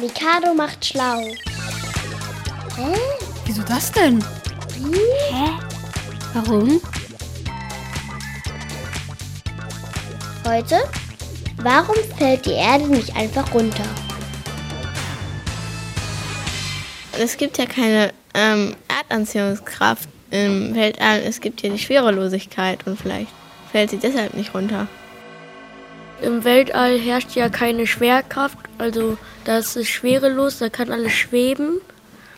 Mikado 0.00 0.54
macht 0.54 0.84
schlau. 0.84 1.20
Hä? 2.76 2.94
Wieso 3.44 3.62
das 3.62 3.90
denn? 3.90 4.22
Hä? 5.32 5.50
Warum? 6.34 6.80
Heute? 10.46 10.78
Warum 11.56 11.96
fällt 12.16 12.46
die 12.46 12.52
Erde 12.52 12.86
nicht 12.86 13.16
einfach 13.16 13.52
runter? 13.52 13.84
Es 17.18 17.36
gibt 17.36 17.58
ja 17.58 17.66
keine 17.66 18.12
ähm, 18.34 18.76
Erdanziehungskraft 18.86 20.08
im 20.30 20.76
Weltall. 20.76 21.22
Es 21.26 21.40
gibt 21.40 21.62
ja 21.62 21.70
die 21.70 21.78
Schwerelosigkeit 21.78 22.86
und 22.86 23.00
vielleicht 23.00 23.32
fällt 23.72 23.90
sie 23.90 23.98
deshalb 23.98 24.34
nicht 24.34 24.54
runter. 24.54 24.86
Im 26.20 26.44
Weltall 26.44 26.98
herrscht 26.98 27.36
ja 27.36 27.48
keine 27.48 27.86
Schwerkraft, 27.86 28.58
also 28.78 29.16
da 29.44 29.58
ist 29.58 29.76
es 29.76 29.88
schwerelos, 29.88 30.58
da 30.58 30.68
kann 30.68 30.90
alles 30.90 31.12
schweben. 31.12 31.80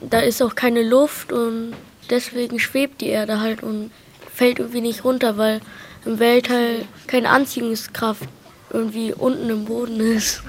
Da 0.01 0.21
ist 0.21 0.43
auch 0.43 0.55
keine 0.55 0.83
Luft 0.83 1.33
und 1.33 1.75
deswegen 2.09 2.59
schwebt 2.59 3.01
die 3.01 3.09
Erde 3.09 3.41
halt 3.41 3.62
und 3.62 3.91
fällt 4.33 4.59
irgendwie 4.59 4.80
nicht 4.80 5.05
runter, 5.05 5.37
weil 5.37 5.61
im 6.05 6.19
Weltall 6.19 6.85
keine 7.07 7.30
Anziehungskraft 7.30 8.29
irgendwie 8.71 9.12
unten 9.12 9.51
im 9.51 9.65
Boden 9.65 10.01
ist. 10.01 10.43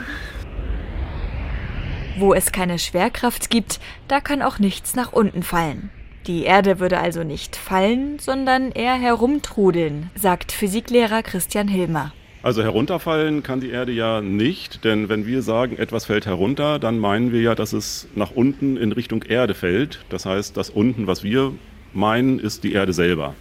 Wo 2.17 2.33
es 2.33 2.51
keine 2.51 2.79
Schwerkraft 2.79 3.49
gibt, 3.49 3.79
da 4.07 4.21
kann 4.21 4.41
auch 4.41 4.59
nichts 4.59 4.95
nach 4.95 5.11
unten 5.11 5.43
fallen. 5.43 5.89
Die 6.27 6.43
Erde 6.43 6.79
würde 6.79 6.99
also 6.99 7.23
nicht 7.23 7.55
fallen, 7.55 8.19
sondern 8.19 8.71
eher 8.71 8.93
herumtrudeln, 8.93 10.11
sagt 10.15 10.51
Physiklehrer 10.51 11.23
Christian 11.23 11.67
Hilmer. 11.67 12.13
Also 12.43 12.63
herunterfallen 12.63 13.43
kann 13.43 13.59
die 13.59 13.69
Erde 13.69 13.91
ja 13.91 14.19
nicht, 14.19 14.83
denn 14.83 15.09
wenn 15.09 15.27
wir 15.27 15.43
sagen, 15.43 15.77
etwas 15.77 16.05
fällt 16.05 16.25
herunter, 16.25 16.79
dann 16.79 16.97
meinen 16.97 17.31
wir 17.31 17.41
ja, 17.41 17.53
dass 17.53 17.71
es 17.71 18.07
nach 18.15 18.31
unten 18.31 18.77
in 18.77 18.91
Richtung 18.91 19.21
Erde 19.21 19.53
fällt. 19.53 20.03
Das 20.09 20.25
heißt, 20.25 20.57
das 20.57 20.71
unten, 20.71 21.05
was 21.05 21.23
wir 21.23 21.53
meinen, 21.93 22.39
ist 22.39 22.63
die 22.63 22.73
Erde 22.73 22.93
selber. 22.93 23.35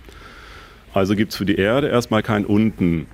Also 0.93 1.17
gibt 1.17 1.33
es 1.33 1.39
für 1.39 1.47
die 1.47 1.55
Erde 1.55 1.89
erstmal 1.89 2.23
kein 2.23 2.45
unten. 2.45 3.07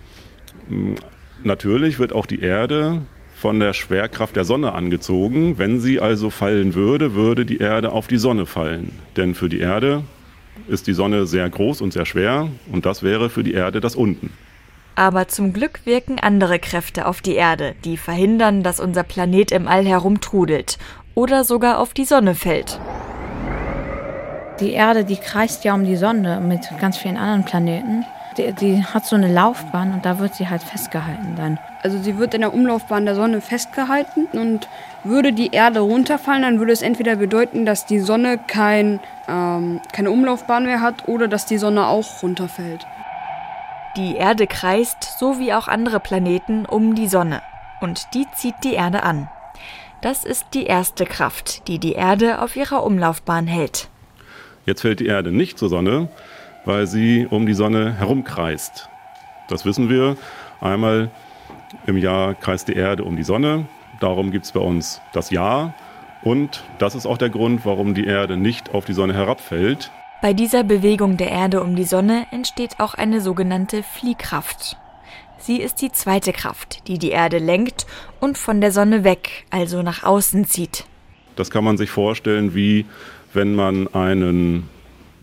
Hm, 0.68 0.96
natürlich 1.44 2.00
wird 2.00 2.12
auch 2.12 2.26
die 2.26 2.40
Erde 2.40 3.02
von 3.36 3.60
der 3.60 3.72
Schwerkraft 3.72 4.34
der 4.34 4.44
Sonne 4.44 4.72
angezogen. 4.72 5.56
Wenn 5.56 5.78
sie 5.78 6.00
also 6.00 6.30
fallen 6.30 6.74
würde, 6.74 7.14
würde 7.14 7.46
die 7.46 7.58
Erde 7.58 7.92
auf 7.92 8.08
die 8.08 8.16
Sonne 8.16 8.46
fallen. 8.46 8.90
Denn 9.16 9.34
für 9.34 9.48
die 9.48 9.60
Erde 9.60 10.02
ist 10.66 10.88
die 10.88 10.94
Sonne 10.94 11.26
sehr 11.26 11.48
groß 11.48 11.80
und 11.80 11.92
sehr 11.92 12.06
schwer 12.06 12.48
und 12.72 12.86
das 12.86 13.04
wäre 13.04 13.30
für 13.30 13.44
die 13.44 13.52
Erde 13.52 13.80
das 13.80 13.94
unten. 13.94 14.30
Aber 14.96 15.28
zum 15.28 15.52
Glück 15.52 15.84
wirken 15.84 16.18
andere 16.18 16.58
Kräfte 16.58 17.06
auf 17.06 17.20
die 17.20 17.34
Erde, 17.34 17.74
die 17.84 17.98
verhindern, 17.98 18.62
dass 18.62 18.80
unser 18.80 19.02
Planet 19.02 19.52
im 19.52 19.68
All 19.68 19.84
herumtrudelt 19.84 20.78
oder 21.14 21.44
sogar 21.44 21.78
auf 21.78 21.92
die 21.92 22.06
Sonne 22.06 22.34
fällt. 22.34 22.80
Die 24.58 24.72
Erde, 24.72 25.04
die 25.04 25.16
kreist 25.16 25.64
ja 25.64 25.74
um 25.74 25.84
die 25.84 25.96
Sonne 25.96 26.40
mit 26.40 26.60
ganz 26.80 26.96
vielen 26.96 27.18
anderen 27.18 27.44
Planeten. 27.44 28.06
Die, 28.38 28.52
die, 28.52 28.82
hat 28.82 29.04
so 29.04 29.16
eine 29.16 29.32
Laufbahn 29.32 29.92
und 29.92 30.06
da 30.06 30.18
wird 30.18 30.34
sie 30.34 30.48
halt 30.48 30.62
festgehalten 30.62 31.34
dann. 31.36 31.58
Also 31.82 31.98
sie 31.98 32.18
wird 32.18 32.32
in 32.32 32.40
der 32.40 32.54
Umlaufbahn 32.54 33.04
der 33.04 33.14
Sonne 33.14 33.42
festgehalten 33.42 34.26
und 34.32 34.66
würde 35.04 35.34
die 35.34 35.52
Erde 35.52 35.80
runterfallen, 35.80 36.42
dann 36.42 36.58
würde 36.58 36.72
es 36.72 36.82
entweder 36.82 37.16
bedeuten, 37.16 37.66
dass 37.66 37.84
die 37.84 37.98
Sonne 37.98 38.38
kein, 38.38 39.00
ähm, 39.28 39.80
keine 39.92 40.10
Umlaufbahn 40.10 40.64
mehr 40.64 40.80
hat 40.80 41.06
oder 41.06 41.28
dass 41.28 41.44
die 41.44 41.58
Sonne 41.58 41.86
auch 41.86 42.22
runterfällt. 42.22 42.86
Die 43.96 44.14
Erde 44.14 44.46
kreist, 44.46 45.18
so 45.18 45.38
wie 45.38 45.54
auch 45.54 45.68
andere 45.68 46.00
Planeten, 46.00 46.66
um 46.66 46.94
die 46.94 47.08
Sonne. 47.08 47.40
Und 47.80 48.08
die 48.12 48.26
zieht 48.34 48.56
die 48.62 48.74
Erde 48.74 49.02
an. 49.02 49.30
Das 50.02 50.26
ist 50.26 50.44
die 50.52 50.66
erste 50.66 51.06
Kraft, 51.06 51.66
die 51.66 51.78
die 51.78 51.92
Erde 51.92 52.42
auf 52.42 52.56
ihrer 52.56 52.84
Umlaufbahn 52.84 53.46
hält. 53.46 53.88
Jetzt 54.66 54.82
fällt 54.82 55.00
die 55.00 55.06
Erde 55.06 55.32
nicht 55.32 55.58
zur 55.58 55.70
Sonne, 55.70 56.10
weil 56.66 56.86
sie 56.86 57.26
um 57.30 57.46
die 57.46 57.54
Sonne 57.54 57.94
herumkreist. 57.94 58.90
Das 59.48 59.64
wissen 59.64 59.88
wir. 59.88 60.18
Einmal 60.60 61.10
im 61.86 61.96
Jahr 61.96 62.34
kreist 62.34 62.68
die 62.68 62.74
Erde 62.74 63.02
um 63.04 63.16
die 63.16 63.24
Sonne. 63.24 63.66
Darum 64.00 64.30
gibt 64.30 64.44
es 64.44 64.52
bei 64.52 64.60
uns 64.60 65.00
das 65.14 65.30
Jahr. 65.30 65.72
Und 66.22 66.64
das 66.78 66.94
ist 66.94 67.06
auch 67.06 67.16
der 67.18 67.30
Grund, 67.30 67.64
warum 67.64 67.94
die 67.94 68.04
Erde 68.04 68.36
nicht 68.36 68.74
auf 68.74 68.84
die 68.84 68.92
Sonne 68.92 69.14
herabfällt, 69.14 69.90
bei 70.26 70.32
dieser 70.32 70.64
Bewegung 70.64 71.16
der 71.16 71.30
Erde 71.30 71.62
um 71.62 71.76
die 71.76 71.84
Sonne 71.84 72.26
entsteht 72.32 72.80
auch 72.80 72.94
eine 72.94 73.20
sogenannte 73.20 73.84
Fliehkraft. 73.84 74.76
Sie 75.38 75.58
ist 75.58 75.80
die 75.80 75.92
zweite 75.92 76.32
Kraft, 76.32 76.88
die 76.88 76.98
die 76.98 77.10
Erde 77.10 77.38
lenkt 77.38 77.86
und 78.18 78.36
von 78.36 78.60
der 78.60 78.72
Sonne 78.72 79.04
weg, 79.04 79.46
also 79.50 79.82
nach 79.82 80.02
außen 80.02 80.44
zieht. 80.44 80.84
Das 81.36 81.48
kann 81.48 81.62
man 81.62 81.76
sich 81.76 81.90
vorstellen, 81.90 82.56
wie 82.56 82.86
wenn 83.34 83.54
man 83.54 83.86
einen 83.94 84.68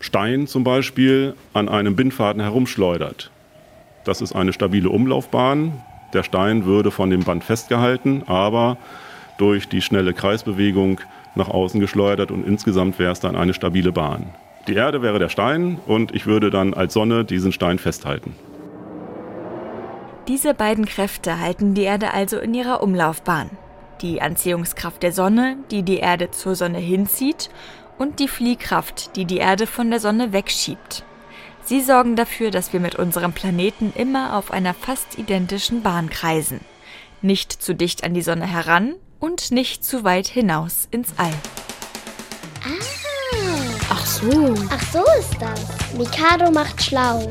Stein 0.00 0.46
zum 0.46 0.64
Beispiel 0.64 1.34
an 1.52 1.68
einem 1.68 1.96
Bindfaden 1.96 2.40
herumschleudert. 2.40 3.30
Das 4.06 4.22
ist 4.22 4.34
eine 4.34 4.54
stabile 4.54 4.88
Umlaufbahn. 4.88 5.82
Der 6.14 6.22
Stein 6.22 6.64
würde 6.64 6.90
von 6.90 7.10
dem 7.10 7.24
Band 7.24 7.44
festgehalten, 7.44 8.22
aber 8.24 8.78
durch 9.36 9.68
die 9.68 9.82
schnelle 9.82 10.14
Kreisbewegung 10.14 11.02
nach 11.34 11.48
außen 11.48 11.78
geschleudert 11.78 12.30
und 12.30 12.46
insgesamt 12.46 12.98
wäre 12.98 13.12
es 13.12 13.20
dann 13.20 13.36
eine 13.36 13.52
stabile 13.52 13.92
Bahn. 13.92 14.32
Die 14.66 14.74
Erde 14.74 15.02
wäre 15.02 15.18
der 15.18 15.28
Stein 15.28 15.78
und 15.86 16.14
ich 16.14 16.26
würde 16.26 16.50
dann 16.50 16.72
als 16.72 16.94
Sonne 16.94 17.24
diesen 17.24 17.52
Stein 17.52 17.78
festhalten. 17.78 18.34
Diese 20.26 20.54
beiden 20.54 20.86
Kräfte 20.86 21.38
halten 21.38 21.74
die 21.74 21.82
Erde 21.82 22.14
also 22.14 22.38
in 22.38 22.54
ihrer 22.54 22.82
Umlaufbahn. 22.82 23.50
Die 24.00 24.22
Anziehungskraft 24.22 25.02
der 25.02 25.12
Sonne, 25.12 25.58
die 25.70 25.82
die 25.82 25.98
Erde 25.98 26.30
zur 26.30 26.54
Sonne 26.54 26.78
hinzieht, 26.78 27.50
und 27.98 28.18
die 28.18 28.28
Fliehkraft, 28.28 29.16
die 29.16 29.24
die 29.24 29.36
Erde 29.36 29.66
von 29.66 29.90
der 29.90 30.00
Sonne 30.00 30.32
wegschiebt. 30.32 31.04
Sie 31.62 31.80
sorgen 31.80 32.16
dafür, 32.16 32.50
dass 32.50 32.72
wir 32.72 32.80
mit 32.80 32.96
unserem 32.96 33.32
Planeten 33.32 33.92
immer 33.96 34.36
auf 34.36 34.50
einer 34.50 34.74
fast 34.74 35.18
identischen 35.18 35.82
Bahn 35.82 36.10
kreisen. 36.10 36.60
Nicht 37.22 37.52
zu 37.52 37.74
dicht 37.74 38.02
an 38.02 38.14
die 38.14 38.22
Sonne 38.22 38.46
heran 38.46 38.94
und 39.20 39.50
nicht 39.50 39.84
zu 39.84 40.04
weit 40.04 40.26
hinaus 40.26 40.88
ins 40.90 41.14
All. 41.18 41.32
Ah. 42.64 42.93
Ach 44.70 44.82
so. 44.92 45.04
Ist 45.18 45.36
das. 45.40 45.60
Mikado 45.96 46.50
macht 46.50 46.82
schlau. 46.82 47.28